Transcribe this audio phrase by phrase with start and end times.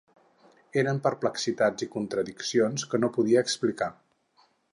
[0.83, 3.93] Eren perplexitats i contradiccions que no podia explicar.